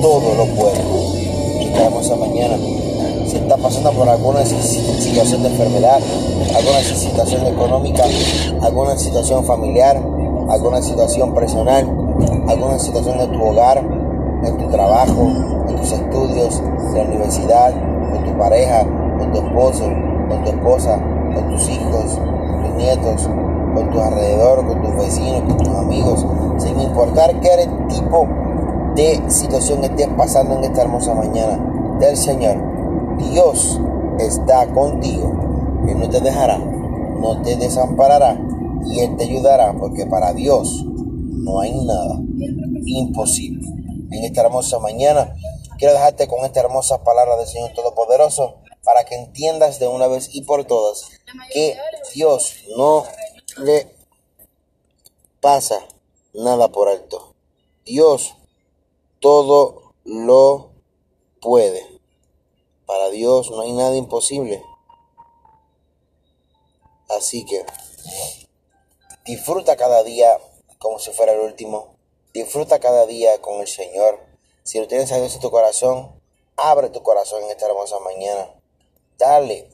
todo 0.02 0.34
lo 0.34 0.46
puede. 0.54 1.64
Esta 1.64 1.84
hermosa 1.86 2.16
mañana, 2.16 2.58
si 3.30 3.36
está 3.36 3.56
pasando 3.56 3.92
por 3.92 4.08
alguna 4.08 4.44
situación 4.44 5.44
de 5.44 5.50
enfermedad, 5.50 6.00
alguna 6.56 6.80
situación 6.80 7.46
económica, 7.46 8.02
alguna 8.60 8.98
situación 8.98 9.44
familiar, 9.44 10.02
alguna 10.48 10.82
situación 10.82 11.32
personal, 11.32 11.86
alguna 12.48 12.76
situación 12.80 13.20
en 13.20 13.30
tu 13.30 13.40
hogar, 13.40 13.78
en 13.78 14.56
tu 14.58 14.68
trabajo, 14.68 15.30
en 15.68 15.76
tus 15.76 15.92
estudios, 15.92 16.60
en 16.88 16.94
la 16.94 17.02
universidad, 17.04 17.72
con 18.10 18.24
tu 18.24 18.36
pareja, 18.36 18.84
con 19.16 19.30
tu 19.30 19.38
esposo, 19.38 19.84
con 20.28 20.42
tu 20.42 20.50
esposa, 20.50 21.00
con 21.32 21.50
tus 21.50 21.68
hijos, 21.68 22.18
con 22.18 22.64
tus 22.64 22.74
nietos, 22.74 23.28
con 23.74 23.90
tu 23.90 24.00
alrededor, 24.00 24.66
con 24.66 24.82
tus 24.82 24.96
vecinos, 24.96 25.42
con 25.42 25.56
tus 25.56 25.68
amigos, 25.68 26.26
sin 26.58 26.80
importar 26.80 27.38
qué 27.38 27.68
tipo 27.88 28.26
de 28.96 29.22
situación 29.28 29.84
estés 29.84 30.08
pasando 30.16 30.56
en 30.56 30.64
esta 30.64 30.82
hermosa 30.82 31.14
mañana 31.14 31.60
del 32.00 32.16
Señor. 32.16 32.69
Dios 33.20 33.78
está 34.18 34.66
contigo. 34.72 35.32
Él 35.88 35.98
no 35.98 36.08
te 36.08 36.20
dejará, 36.20 36.58
no 36.58 37.42
te 37.42 37.56
desamparará 37.56 38.38
y 38.86 39.00
Él 39.00 39.16
te 39.16 39.24
ayudará 39.24 39.74
porque 39.78 40.06
para 40.06 40.32
Dios 40.32 40.84
no 40.86 41.60
hay 41.60 41.72
nada 41.84 42.16
imposible. 42.84 43.66
En 44.10 44.24
esta 44.24 44.42
hermosa 44.42 44.78
mañana 44.78 45.34
quiero 45.78 45.94
dejarte 45.94 46.28
con 46.28 46.44
esta 46.44 46.60
hermosa 46.60 47.02
palabra 47.04 47.36
del 47.36 47.46
Señor 47.46 47.72
Todopoderoso 47.74 48.56
para 48.84 49.04
que 49.04 49.14
entiendas 49.14 49.78
de 49.78 49.88
una 49.88 50.06
vez 50.06 50.34
y 50.34 50.42
por 50.42 50.64
todas 50.64 51.10
que 51.52 51.76
Dios 52.14 52.56
no 52.76 53.04
le 53.58 53.94
pasa 55.40 55.80
nada 56.34 56.68
por 56.68 56.88
alto. 56.88 57.34
Dios 57.84 58.34
todo 59.20 59.92
lo 60.04 60.70
puede. 61.40 61.99
Para 62.90 63.08
Dios 63.10 63.52
no 63.52 63.60
hay 63.60 63.70
nada 63.70 63.94
imposible. 63.94 64.64
Así 67.08 67.44
que 67.44 67.64
disfruta 69.24 69.76
cada 69.76 70.02
día 70.02 70.40
como 70.78 70.98
si 70.98 71.12
fuera 71.12 71.34
el 71.34 71.38
último. 71.38 71.94
Disfruta 72.34 72.80
cada 72.80 73.06
día 73.06 73.40
con 73.40 73.60
el 73.60 73.68
Señor. 73.68 74.18
Si 74.64 74.80
lo 74.80 74.88
tienes 74.88 75.12
a 75.12 75.18
Dios 75.18 75.36
en 75.36 75.40
tu 75.40 75.52
corazón, 75.52 76.20
abre 76.56 76.88
tu 76.88 77.00
corazón 77.04 77.44
en 77.44 77.50
esta 77.50 77.66
hermosa 77.66 78.00
mañana. 78.00 78.60
Dale 79.18 79.70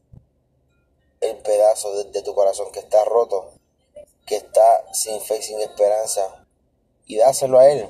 el 1.23 1.39
pedazo 1.39 1.97
de, 1.97 2.05
de 2.11 2.21
tu 2.21 2.35
corazón 2.35 2.71
que 2.71 2.81
está 2.81 3.03
roto, 3.07 3.51
que 4.27 4.37
está 4.37 4.93
sin 4.93 5.23
fe, 5.23 5.41
sin 5.41 5.59
esperanza, 5.63 6.47
y 7.07 7.17
dáselo 7.17 7.61
a 7.61 7.71
Él. 7.71 7.89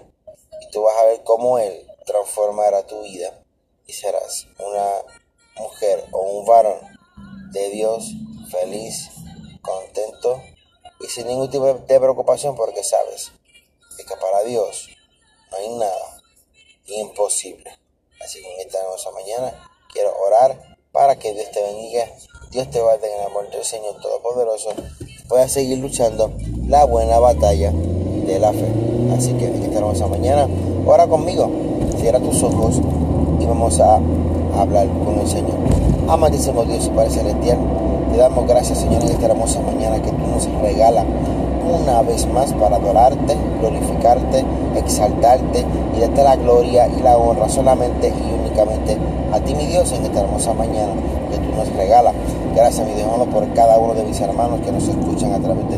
Y 0.61 0.71
tú 0.71 0.83
vas 0.83 0.97
a 0.99 1.07
ver 1.07 1.25
cómo 1.25 1.59
Él 1.59 1.85
transformará 2.05 2.87
tu 2.87 3.03
vida 3.03 3.43
y 3.87 3.93
serás 3.93 4.47
una 4.59 5.03
mujer 5.57 6.05
o 6.13 6.21
un 6.21 6.47
varón 6.47 6.79
de 7.53 7.71
Dios 7.71 8.13
feliz, 8.51 9.11
contento 9.63 10.43
y 11.01 11.07
sin 11.07 11.27
ningún 11.27 11.51
tipo 11.51 11.67
de 11.67 12.01
preocupación 12.01 12.57
porque 12.57 12.83
sabes 12.83 13.33
que 14.07 14.17
para 14.17 14.45
Dios 14.45 14.89
no 15.51 15.57
hay 15.57 15.69
nada 15.71 16.23
imposible. 16.87 17.71
Así 18.21 18.41
que 18.41 18.55
en 18.55 18.61
esta 18.61 18.81
hermosa 18.81 19.11
mañana. 19.11 19.71
Quiero 19.93 20.13
orar 20.19 20.77
para 20.93 21.17
que 21.17 21.33
Dios 21.33 21.51
te 21.53 21.63
bendiga, 21.63 22.05
Dios 22.51 22.71
te 22.71 22.81
guarde 22.81 23.11
en 23.11 23.21
el 23.21 23.27
amor 23.27 23.51
del 23.51 23.65
Señor 23.65 23.99
Todopoderoso, 24.01 24.71
puedas 25.29 25.53
seguir 25.53 25.79
luchando 25.79 26.33
la 26.67 26.85
buena 26.85 27.19
batalla 27.19 27.73
de 27.73 28.39
la 28.39 28.53
fe. 28.53 28.67
Así 29.17 29.33
que 29.35 29.47
en 29.47 29.63
esta 29.63 29.79
hermosa 29.79 30.07
mañana, 30.07 30.49
ora 30.87 31.07
conmigo, 31.07 31.51
cierra 31.99 32.21
tus 32.21 32.43
ojos 32.43 32.77
vamos 33.47 33.81
a 33.81 34.01
hablar 34.59 34.89
con 35.05 35.19
el 35.21 35.27
Señor. 35.27 35.57
Amantísimo 36.09 36.65
Dios 36.65 36.87
y 36.87 36.91
Padre 36.91 37.11
Celestial, 37.11 37.59
te 38.13 38.19
damos 38.19 38.47
gracias 38.47 38.79
Señor 38.79 39.03
en 39.03 39.11
esta 39.11 39.27
hermosa 39.27 39.61
mañana 39.61 40.01
que 40.03 40.11
tú 40.11 40.27
nos 40.27 40.49
regalas 40.63 41.05
una 41.67 42.03
vez 42.03 42.27
más 42.33 42.53
para 42.55 42.77
adorarte, 42.77 43.37
glorificarte, 43.61 44.45
exaltarte 44.77 45.65
y 45.97 46.01
darte 46.01 46.23
la 46.23 46.37
gloria 46.37 46.89
y 46.89 47.03
la 47.03 47.17
honra 47.17 47.49
solamente 47.49 48.09
y 48.09 48.41
únicamente 48.41 48.97
a 49.33 49.41
ti 49.41 49.55
mi 49.55 49.67
Dios 49.67 49.91
en 49.93 50.05
esta 50.05 50.21
hermosa 50.21 50.55
mañana 50.55 50.93
que 51.31 51.39
tú 51.39 51.57
nos 51.57 51.69
regalas. 51.77 52.15
Gracias 52.55 52.87
mi 52.87 52.95
Dios 52.95 53.09
por 53.33 53.53
cada 53.55 53.79
uno 53.79 53.95
de 53.95 54.05
mis 54.05 54.21
hermanos 54.21 54.61
que 54.65 54.73
nos 54.73 54.87
escuchan 54.87 55.33
a 55.33 55.39
través 55.41 55.65
de 55.69 55.77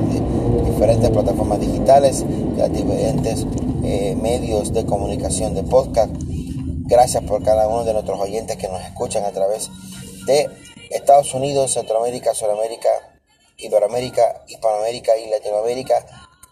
diferentes 0.71 1.11
plataformas 1.11 1.59
digitales, 1.59 2.25
de 2.57 2.69
diferentes 2.69 3.47
eh, 3.83 4.17
medios 4.21 4.73
de 4.73 4.85
comunicación 4.85 5.55
de 5.55 5.63
podcast 5.63 6.11
Gracias 6.89 7.23
por 7.25 7.45
cada 7.45 7.69
uno 7.69 7.85
de 7.85 7.93
nuestros 7.93 8.19
oyentes 8.19 8.57
que 8.57 8.67
nos 8.67 8.81
escuchan 8.81 9.23
a 9.27 9.31
través 9.31 9.69
de 10.25 10.49
Estados 10.89 11.35
Unidos, 11.35 11.75
Centroamérica, 11.75 12.33
Sudamérica, 12.33 12.89
Iberoamérica, 13.59 14.43
Hispanoamérica 14.49 15.15
y 15.19 15.29
Latinoamérica, 15.29 16.07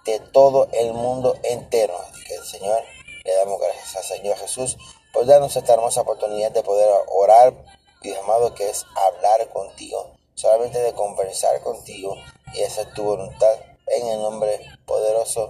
de 0.05 0.21
todo 0.21 0.69
el 0.73 0.93
mundo 0.93 1.39
entero. 1.43 1.95
Así 2.03 2.23
que, 2.25 2.37
Señor, 2.45 2.83
le 3.25 3.35
damos 3.35 3.59
gracias 3.59 3.97
al 3.97 4.05
Señor 4.05 4.37
Jesús 4.37 4.77
por 5.11 5.25
darnos 5.25 5.57
esta 5.57 5.73
hermosa 5.73 6.03
oportunidad 6.03 6.53
de 6.53 6.63
poder 6.63 6.91
orar, 7.09 7.55
Dios 8.03 8.19
amado, 8.19 8.55
que 8.55 8.69
es 8.69 8.85
hablar 8.95 9.49
contigo, 9.49 10.19
solamente 10.35 10.79
de 10.81 10.93
conversar 10.93 11.63
contigo 11.63 12.15
y 12.53 12.63
hacer 12.63 12.93
tu 12.93 13.05
voluntad 13.05 13.55
en 13.87 14.07
el 14.07 14.21
nombre 14.21 14.61
poderoso 14.85 15.49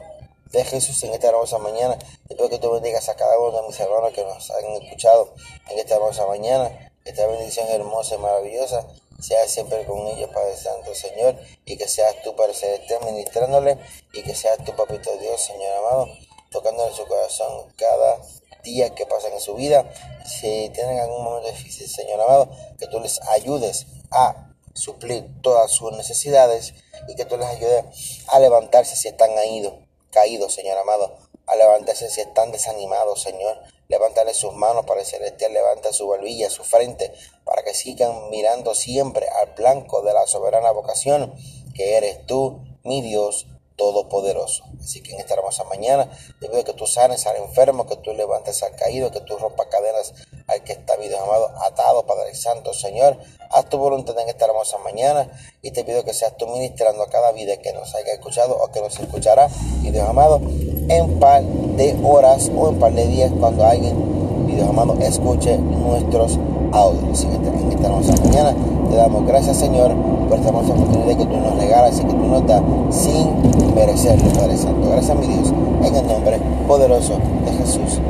de 0.56 0.64
Jesús 0.64 1.02
en 1.04 1.12
esta 1.12 1.28
hermosa 1.28 1.58
mañana. 1.58 1.98
Espero 2.28 2.48
que 2.48 2.58
tú 2.58 2.70
bendigas 2.72 3.08
a 3.10 3.14
cada 3.14 3.38
uno 3.38 3.60
de 3.60 3.68
mis 3.68 3.78
hermanos 3.78 4.12
que 4.14 4.24
nos 4.24 4.50
han 4.50 4.64
escuchado 4.82 5.34
en 5.68 5.78
esta 5.78 5.96
hermosa 5.96 6.26
mañana. 6.26 6.92
Esta 7.04 7.26
bendición 7.26 7.68
hermosa 7.68 8.14
y 8.14 8.18
maravillosa 8.18 8.86
sea 9.20 9.46
siempre 9.46 9.84
con 9.84 10.06
ellos, 10.08 10.30
Padre 10.32 10.56
Santo, 10.56 10.94
Señor, 10.94 11.38
y 11.66 11.76
que 11.76 11.86
seas 11.86 12.16
tú, 12.24 12.34
Padre 12.34 12.54
Celestial, 12.54 13.04
ministrándole, 13.04 13.78
y 14.14 14.22
que 14.22 14.34
seas 14.34 14.58
tú, 14.64 14.74
Papito 14.74 15.14
Dios, 15.18 15.40
Señor 15.40 15.76
amado, 15.76 16.08
tocándole 16.50 16.92
su 16.94 17.06
corazón 17.06 17.70
cada 17.76 18.18
día 18.64 18.94
que 18.94 19.06
pasan 19.06 19.32
en 19.34 19.40
su 19.40 19.54
vida. 19.54 19.90
Si 20.24 20.70
tienen 20.70 20.98
algún 21.00 21.22
momento 21.22 21.50
difícil, 21.50 21.88
Señor 21.88 22.20
amado, 22.22 22.50
que 22.78 22.86
tú 22.86 22.98
les 23.00 23.20
ayudes 23.28 23.86
a 24.10 24.54
suplir 24.74 25.26
todas 25.42 25.70
sus 25.70 25.92
necesidades 25.92 26.74
y 27.08 27.14
que 27.14 27.24
tú 27.24 27.36
les 27.36 27.46
ayudes 27.46 27.84
a 28.28 28.40
levantarse 28.40 28.96
si 28.96 29.08
están 29.08 29.34
caídos, 29.34 29.85
caídos, 30.16 30.54
Señor 30.54 30.78
amado, 30.78 31.14
a 31.46 31.56
levantarse 31.56 32.08
si 32.08 32.22
están 32.22 32.50
desanimados, 32.50 33.20
Señor. 33.20 33.60
Levantarle 33.88 34.32
sus 34.32 34.54
manos 34.54 34.86
para 34.86 35.00
el 35.00 35.06
celestial, 35.06 35.52
levanta 35.52 35.92
su 35.92 36.08
barbilla, 36.08 36.48
su 36.48 36.64
frente, 36.64 37.12
para 37.44 37.62
que 37.62 37.74
sigan 37.74 38.30
mirando 38.30 38.74
siempre 38.74 39.28
al 39.28 39.52
blanco 39.54 40.00
de 40.00 40.14
la 40.14 40.26
soberana 40.26 40.70
vocación, 40.70 41.34
que 41.74 41.96
eres 41.98 42.24
tú, 42.24 42.62
mi 42.82 43.02
Dios, 43.02 43.46
Todopoderoso. 43.76 44.64
Así 44.80 45.02
que 45.02 45.12
en 45.12 45.20
esta 45.20 45.34
hermosa 45.34 45.64
mañana 45.64 46.10
te 46.40 46.48
pido 46.48 46.64
que 46.64 46.72
tú 46.72 46.86
sanes 46.86 47.26
al 47.26 47.36
enfermo, 47.36 47.86
que 47.86 47.96
tú 47.96 48.12
levantes 48.14 48.62
al 48.62 48.74
caído, 48.74 49.10
que 49.10 49.20
tú 49.20 49.36
rompas 49.36 49.66
cadenas 49.66 50.14
al 50.46 50.62
que 50.64 50.72
está, 50.72 50.96
Dios 50.96 51.20
amado, 51.20 51.50
atado, 51.62 52.06
Padre 52.06 52.34
Santo, 52.34 52.72
Señor. 52.72 53.18
Haz 53.50 53.68
tu 53.68 53.78
voluntad 53.78 54.18
en 54.18 54.28
esta 54.28 54.46
hermosa 54.46 54.78
mañana 54.78 55.30
y 55.62 55.70
te 55.72 55.84
pido 55.84 56.04
que 56.04 56.14
seas 56.14 56.36
tú 56.36 56.46
ministrando 56.46 57.02
a 57.02 57.08
cada 57.08 57.32
vida 57.32 57.56
que 57.58 57.72
nos 57.72 57.94
haya 57.94 58.12
escuchado 58.12 58.56
o 58.56 58.70
que 58.70 58.80
nos 58.80 58.98
escuchará, 58.98 59.48
mi 59.82 59.90
Dios 59.90 60.08
amado, 60.08 60.40
en 60.88 61.18
par 61.20 61.42
de 61.42 61.98
horas 62.02 62.50
o 62.56 62.68
en 62.68 62.78
par 62.78 62.92
de 62.92 63.06
días 63.06 63.32
cuando 63.38 63.64
alguien, 63.64 64.46
mi 64.46 64.54
Dios 64.54 64.68
amado, 64.68 64.94
escuche 65.00 65.58
nuestros 65.58 66.38
audios. 66.76 67.24
En 67.24 67.32
esta, 67.32 67.48
en 67.48 67.72
esta 67.72 67.86
hermosa 67.86 68.14
mañana 68.24 68.54
te 68.90 68.96
damos 68.96 69.26
gracias, 69.26 69.56
Señor, 69.56 69.92
por 70.28 70.38
esta 70.38 70.48
hermosa 70.48 70.72
oportunidad 70.72 71.16
que 71.16 71.24
tú 71.24 71.36
nos 71.36 71.56
regalas 71.56 71.98
y 71.98 72.04
que 72.04 72.12
tú 72.12 72.26
nos 72.26 72.46
das 72.46 72.62
sin 72.90 73.74
merecerlo, 73.74 74.30
Padre 74.32 74.56
Santo. 74.56 74.90
Gracias, 74.90 75.18
mi 75.18 75.26
Dios, 75.26 75.52
en 75.84 75.96
el 75.96 76.06
nombre 76.06 76.40
poderoso 76.68 77.14
de 77.44 77.52
Jesús. 77.52 78.00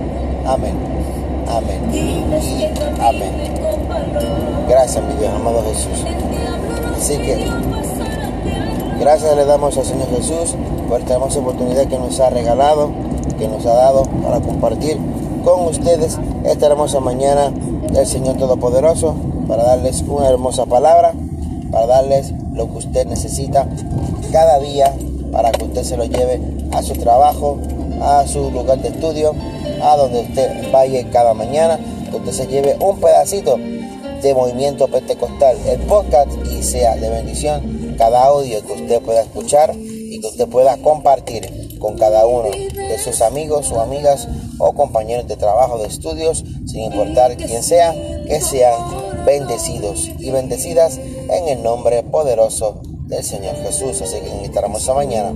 Amén. 0.47 0.75
Amén. 1.49 1.81
Y 1.93 2.25
amén. 3.01 3.31
Gracias, 4.69 5.05
mi 5.05 5.15
Dios, 5.15 5.33
amado 5.35 5.63
Jesús. 5.63 6.05
Así 6.97 7.19
que, 7.19 7.47
gracias 8.99 9.37
le 9.37 9.45
damos 9.45 9.77
al 9.77 9.85
Señor 9.85 10.09
Jesús 10.09 10.57
por 10.89 11.01
esta 11.01 11.15
hermosa 11.15 11.41
oportunidad 11.41 11.87
que 11.87 11.99
nos 11.99 12.19
ha 12.21 12.31
regalado, 12.31 12.91
que 13.39 13.47
nos 13.49 13.65
ha 13.67 13.75
dado 13.75 14.03
para 14.23 14.41
compartir 14.41 14.99
con 15.45 15.67
ustedes 15.67 16.19
esta 16.45 16.67
hermosa 16.67 17.01
mañana 17.01 17.53
del 17.93 18.07
Señor 18.07 18.37
Todopoderoso, 18.37 19.15
para 19.49 19.65
darles 19.65 20.03
una 20.03 20.29
hermosa 20.29 20.67
palabra, 20.67 21.13
para 21.71 21.87
darles 21.87 22.33
lo 22.53 22.71
que 22.71 22.79
usted 22.79 23.07
necesita 23.07 23.67
cada 24.33 24.59
día, 24.59 24.95
para 25.33 25.53
que 25.53 25.65
usted 25.65 25.83
se 25.83 25.97
lo 25.97 26.05
lleve 26.05 26.41
a 26.73 26.83
su 26.83 26.95
trabajo, 26.95 27.59
a 28.01 28.27
su 28.27 28.51
lugar 28.51 28.81
de 28.81 28.89
estudio, 28.89 29.35
a 29.83 29.97
donde 29.97 30.21
usted 30.21 30.71
vaya 30.73 31.09
cada 31.11 31.35
mañana, 31.35 31.79
que 32.11 32.17
usted 32.17 32.33
se 32.33 32.47
lleve 32.47 32.77
un 32.81 32.99
pedacito 33.01 33.57
de 34.23 34.35
movimiento 34.35 34.89
pentecostal, 34.89 35.57
el 35.67 35.81
podcast, 35.81 36.31
y 36.51 36.63
sea 36.63 36.97
de 36.97 37.09
bendición 37.11 37.95
cada 37.99 38.25
audio 38.25 38.65
que 38.67 38.73
usted 38.73 39.03
pueda 39.03 39.23
escuchar 39.23 39.75
y 39.75 40.21
que 40.21 40.27
usted 40.27 40.49
pueda 40.49 40.77
compartir 40.79 41.66
con 41.79 41.97
cada 41.97 42.27
uno 42.27 42.51
de 42.51 42.99
sus 42.99 43.21
amigos 43.21 43.71
o 43.73 43.81
amigas 43.81 44.29
o 44.59 44.73
compañeros 44.73 45.27
de 45.29 45.37
trabajo, 45.37 45.79
de 45.79 45.87
estudios, 45.87 46.45
sin 46.67 46.85
importar 46.93 47.37
quién 47.37 47.63
sea, 47.63 47.93
que 48.27 48.41
sean 48.41 49.25
bendecidos 49.25 50.11
y 50.19 50.31
bendecidas 50.31 50.99
en 50.99 51.49
el 51.49 51.63
nombre 51.63 52.03
poderoso 52.03 52.81
del 53.07 53.25
Señor 53.25 53.57
Jesús. 53.57 54.01
Así 54.03 54.21
que 54.21 54.31
en 54.31 54.45
esta 54.45 54.95
mañana 54.95 55.33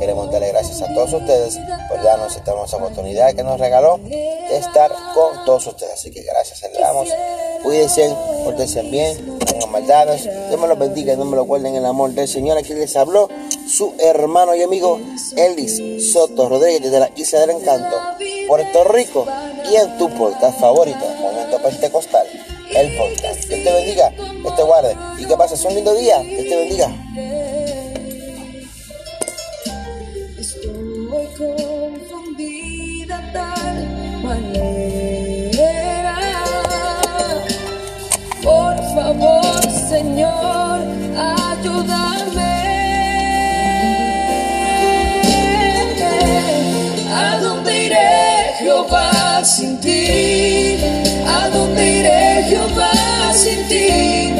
queremos 0.00 0.30
darle 0.30 0.48
gracias 0.48 0.82
a 0.82 0.92
todos 0.94 1.12
ustedes 1.12 1.58
por 1.88 2.02
darnos 2.02 2.36
esta 2.36 2.52
hermosa 2.52 2.76
oportunidad 2.76 3.34
que 3.34 3.42
nos 3.42 3.58
regaló 3.60 3.98
de 3.98 4.56
estar 4.56 4.90
con 5.14 5.44
todos 5.44 5.66
ustedes. 5.66 5.94
Así 5.94 6.10
que 6.10 6.22
gracias, 6.22 6.62
le 6.72 6.78
damos. 6.78 7.08
Cuídense, 7.62 8.14
pórtense 8.44 8.82
bien, 8.82 9.31
maldades. 9.72 10.24
Dios 10.48 10.60
me 10.60 10.68
los 10.68 10.78
bendiga 10.78 11.14
y 11.14 11.16
no 11.16 11.24
me 11.24 11.36
lo 11.36 11.44
guarden 11.44 11.74
en 11.74 11.76
el 11.76 11.86
amor 11.86 12.10
del 12.12 12.28
Señor. 12.28 12.58
Aquí 12.58 12.74
les 12.74 12.94
habló 12.96 13.28
su 13.66 13.94
hermano 13.98 14.54
y 14.54 14.62
amigo 14.62 15.00
Elis 15.36 16.12
Soto 16.12 16.48
Rodríguez 16.48 16.92
de 16.92 17.00
la 17.00 17.10
Isla 17.16 17.40
del 17.40 17.50
Encanto, 17.50 17.96
Puerto 18.46 18.84
Rico 18.84 19.26
y 19.70 19.76
en 19.76 19.98
tu 19.98 20.08
podcast 20.10 20.60
favorito, 20.60 21.04
Momento 21.20 21.58
Pentecostal, 21.62 22.26
el 22.74 22.96
podcast. 22.96 23.48
Que 23.48 23.56
te 23.56 23.72
bendiga, 23.72 24.10
que 24.10 24.50
te 24.54 24.62
guarde 24.62 24.96
y 25.18 25.24
que 25.24 25.36
pases 25.36 25.64
un 25.64 25.74
lindo 25.74 25.94
día. 25.94 26.22
Que 26.22 26.44
te 26.44 26.56
bendiga. 26.56 27.41
Jehová 52.52 53.32
sin 53.32 53.66
ti. 53.66 54.31